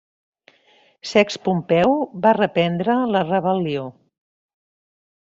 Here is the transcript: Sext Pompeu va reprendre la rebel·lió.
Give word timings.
Sext 1.09 1.39
Pompeu 1.47 1.93
va 2.23 2.31
reprendre 2.37 2.95
la 3.17 3.21
rebel·lió. 3.27 3.83